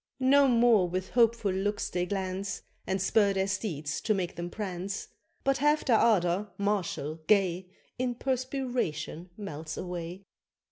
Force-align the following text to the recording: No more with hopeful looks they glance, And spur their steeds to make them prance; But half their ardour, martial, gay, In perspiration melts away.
No 0.19 0.47
more 0.47 0.89
with 0.89 1.11
hopeful 1.11 1.51
looks 1.51 1.87
they 1.91 2.07
glance, 2.07 2.63
And 2.87 2.99
spur 2.99 3.33
their 3.33 3.45
steeds 3.45 4.01
to 4.01 4.15
make 4.15 4.35
them 4.35 4.49
prance; 4.49 5.09
But 5.43 5.59
half 5.59 5.85
their 5.85 5.99
ardour, 5.99 6.49
martial, 6.57 7.19
gay, 7.27 7.69
In 7.99 8.15
perspiration 8.15 9.29
melts 9.37 9.77
away. 9.77 10.23